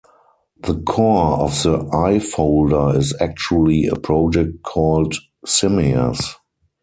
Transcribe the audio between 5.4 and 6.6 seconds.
Simias.